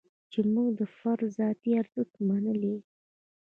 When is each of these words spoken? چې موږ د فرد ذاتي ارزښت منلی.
چې 0.31 0.39
موږ 0.53 0.67
د 0.79 0.81
فرد 0.97 1.23
ذاتي 1.39 1.71
ارزښت 1.81 2.15
منلی. 2.27 2.75